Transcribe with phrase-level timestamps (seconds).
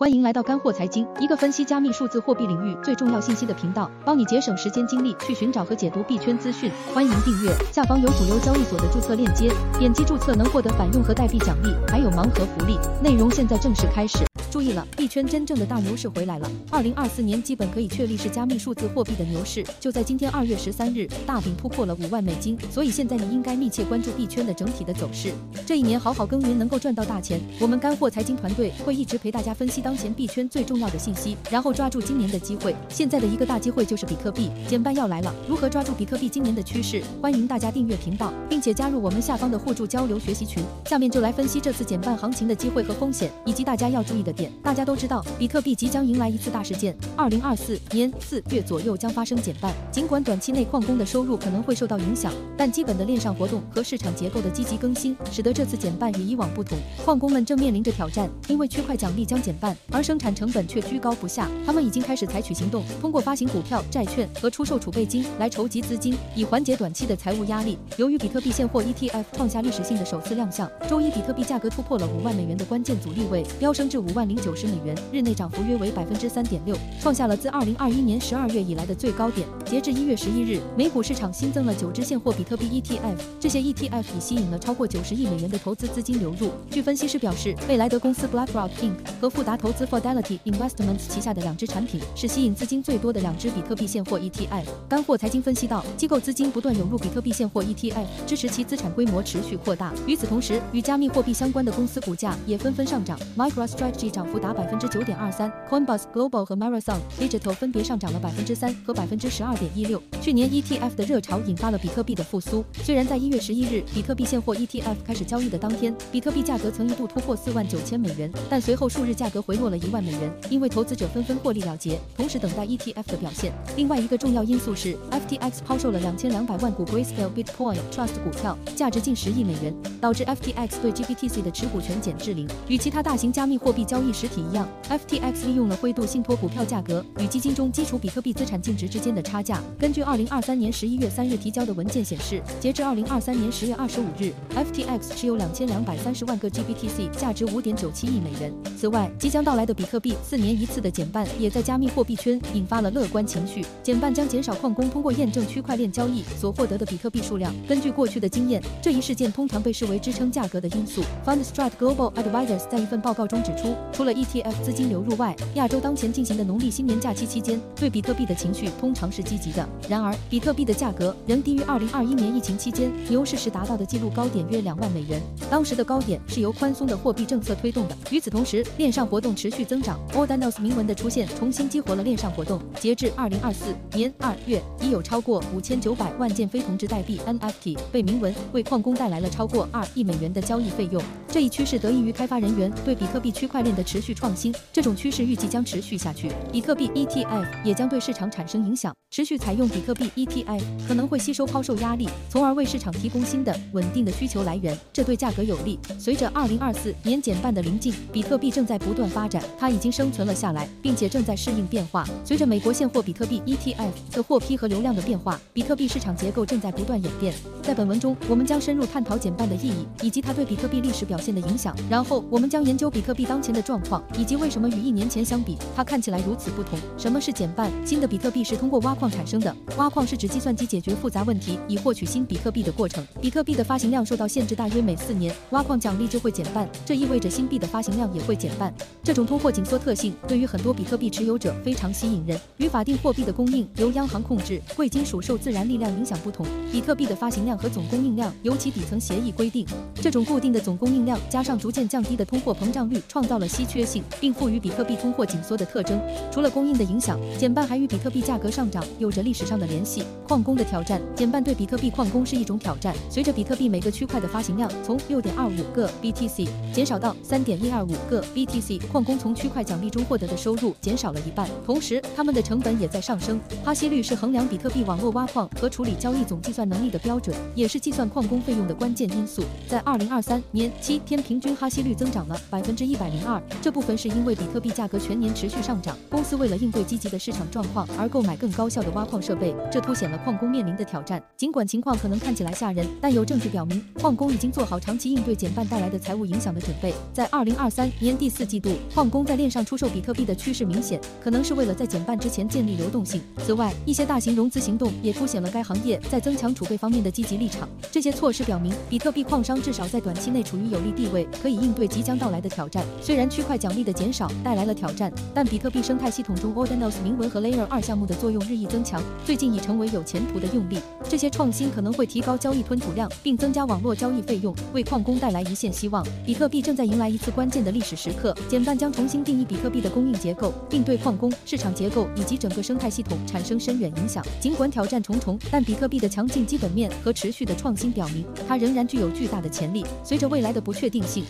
[0.00, 6.70] 欢迎来到干货财经，一个分析加密数字货币领域最重要信息的频道，帮你节省时间精力去寻找和解读币圈资讯。
[6.94, 12.78] 欢迎订阅，下方有主流交易所的注册链接，点击注册能获得返用和代币奖励，还有盲盒福利。
[13.02, 14.27] 内容现在正式开始。
[14.50, 16.50] 注意了，币圈真正的大牛市回来了。
[16.70, 19.64] 二零二四年基本可以确立是加密数字货币的牛市。
[19.78, 25.32] 就在今天二月十三日，大饼突破了五万美金，所以现在你应该密切关注币圈的整体的走势。
[25.66, 27.40] 这一年好好耕耘，能够赚到大钱。
[27.60, 32.74] 我们干货财经团队会一直陪大家分析当前币圈最重要的信息，然后抓住今年的机会。
[32.88, 37.02] 现在的一个大机会就是比特币减半要来了，如何抓住比特币今年的趋势？
[37.20, 40.62] 欢迎大家订阅频道，并且加入我们下方的互助交流学习群。
[40.86, 44.50] 下面就来分析这次减半行情的机会和风险，以及大家要注意的点。
[44.62, 45.22] 大家都知道。
[45.38, 49.74] 比特币即将迎来一次大事件，二零二四年四月左右将发生减半。
[49.92, 56.78] 尽管短期内矿工的收入可能会受到影响，但基本的链上活动和市场结构的积极更新，使得这次减半与以往不同。
[57.04, 61.50] 矿工们正面临着挑战，因为区块奖励将减半，而生产成本却居高不下。
[61.66, 67.76] 他们已经开始采取行动，通过发行股票、债券和出售储备金来筹集资金，以缓解短期的财务压力。
[67.96, 74.94] 由于比特币现货 ETF 创下历史性的首次亮相，周一比特币价格突破了五万美元的关键阻力位，飙升至五万零九十美元。
[75.12, 79.48] 日内涨幅约为百分之三点六，创下了自二零二一年十二月以来的最高点。
[79.64, 86.50] 截至一月十一日，美股市场新增了九只现货比特币 ETF，这些 ETF 已吸引了超过九十亿美元的投资资金流入。
[86.70, 88.92] 据分析师表示，贝莱德公司 BlackRock Inc.
[89.20, 94.64] 和富达投资 Fidelity Investments 旗下的两只产品是吸引资金最多的两只比特币现货 ETF。
[94.88, 99.92] 干货财经分析到，机构资金不断涌入比特币现货 ETF，支持其资产规模持续扩大。
[100.06, 104.98] 与此同时，与加密货币相关的公司股价也纷纷上涨，MicroStrategy 涨幅达百分之九。
[105.08, 110.02] 点二三，Coinbase Global 和 Marathon Digital 分别上涨了百分之三和百分之十二点一六。
[110.20, 112.64] 去年 ETF 的热潮引发了比特币的复苏。
[112.82, 123.52] 虽然在一月十一日比特币现货 ETF 开始交易的当天，比特币价格曾一度突破四万九千美元，但随后数日价格回落了一万美元，因为投资者纷纷获利了结，同时等待 ETF 的表现。
[123.76, 132.46] 另外一个重要因素是 FTX 抛售了两千两百万股 Grayscale Bitcoin Trust 股票，价值近十亿美元，导致 FTX 对 GBTC 的持股权减至零。
[132.66, 134.68] 与其他大型加密货币交易实体一样。
[134.88, 139.60] FTX 利用了灰度信托股票价格与基金中基础比特币资产净值之间的差价。
[139.78, 143.88] 根据2023年11月3日提交的文件显示，截至2023年10月25
[144.18, 148.52] 日，FTX 持有2230万个 GBTC，价值5.97亿美元。
[148.76, 153.64] 此外，即将到来的比特币四年一次的减半，也在加密货币圈引发了乐观情绪。
[153.82, 157.52] 减半将减少矿工通过验证区块链交易所获得的比特币数量。
[157.66, 161.02] 根据过去的经验，这一事件通常被视为支撑价格的因素。
[161.24, 169.68] Fundstrat Global Advisors 在一份报告中指出，除了 ETF 资金流入外，亚洲当前进行的农历新年假期期间，对比特币的情绪通常是积极的。
[169.88, 175.20] 然而，比特币的价格仍低于2021年疫情期间牛市时达到的纪录高点约两万美元。
[175.50, 177.96] 当时的高点是由宽松的货币政策推动的。
[178.12, 182.60] 与此同时，链上活动持续增长，Ordinals 铭文的出现重新激活了链上活动。
[182.78, 191.02] 截至2024年2月，已有超过五千九百万件非同质代币 NFT 被铭文，为矿工带来了超过二亿美元的交易费用。
[191.26, 194.54] 这一趋势得益于开发人员对比特币区块链的持续创新。
[194.70, 198.94] 这种趋势预计将持续下去，比特币 ETF 也将对市场产生影响。
[199.10, 205.78] 持续采用比特币 ETF 可能会吸收抛售压力，从而为市场提供新的稳定的需求来源，这对价格有利。
[205.98, 212.06] 随着2024年减半的临近，比特币正在不断发展，它已经生存了下来，并且正在适应变化。
[212.22, 217.32] 随着美国现货比特币 ETF 的获批和流量的变化，比特币市场结构正在不断演变。
[217.62, 221.74] 在本文中，我们将深入探讨减半的意义以及它对比特币历史表现的影响。
[221.88, 226.78] 然后，我们将研究比特币当前的状况以及为什么与一年前相比，它看起来如此不同。
[226.96, 227.70] 什么是减半？
[227.86, 229.54] 新的比特币是通过挖矿产生的。
[229.76, 233.06] 挖矿是指计算机解决复杂问题以获取新比特币的过程。
[233.20, 238.72] 比特币的发行量受到限制，大约每四年，挖矿奖励就会减半，这意味着新币的发行量也会减半。
[239.02, 242.38] 这种通货紧缩特性对于很多比特币持有者非常吸引人。
[242.58, 249.66] 与法定货币的供应由央行控制，贵金属受自然力量影响不同，比特币的发行量和总供应量由其底层协议规定。
[249.94, 256.00] 这种固定的总供应量加上逐渐降低的通货膨胀率，创造了稀缺性，并赋予比特币通货紧缩的特征。
[256.30, 260.04] 除了供应的影响，减半还与比特币价格上涨有着历史上的联系。
[260.28, 262.94] 矿工的挑战，减半对比特币矿工是一种挑战。
[263.10, 273.40] 随着比特币每个区块的发行量从六点二五个 BTC 减少到三点一二五个 BTC，矿工从区块奖励中获得的收入减少了一半，同时他们的成本也在上升。
[273.64, 279.42] 哈希率是衡量比特币网络挖矿和处理交易总计算能力的标准，也是计算矿工费用的关键因素。
[279.66, 291.22] 在二零二三年七天，平均哈希率增长了百分之一百零二，这部分是因为比特币价格全年持续上涨，公司为了应对积极的市场状况而购买更高效的挖矿设备，这凸显了矿工面临的挑战。
[291.36, 296.94] 尽管情况可能看起来吓人，但有证据表明矿工已经做好长期应对减半带来的财务影响的准备。
[297.12, 303.20] 在二零二三年第四季度，矿工在链上出售比特币的趋势明显，可能是为了在减半之前建立流动性。
[303.44, 307.68] 此外，一些大型融资行动也凸显了该行业在增强储备方面的积极立场。
[307.90, 312.84] 这些措施表明，比特币矿商至少在短期内处于有利地位，可以应对即将到来的挑战。
[313.02, 320.80] 虽然区块奖励的减少带来了挑战，但比特币生态系统中 Ordinals 铭文和 Layer 二项目的作用日益增强，最近已成为有前途的用例。
[321.08, 326.04] 这些创新可能会提高交易吞吐量，并增加网络交易费用，为矿工带来一线希望。
[326.26, 334.20] 比特币正在迎来一次关键的历史时刻，减半将重新定义比特币的供应结构，并对矿工、市场结构以及整个生态系统产生深远影响。
[334.40, 339.86] 尽管挑战重重，但比特币的强劲基本面和持续的创新表明，它仍然具有巨大的潜力。
[340.02, 341.24] 随着未来的不确定性。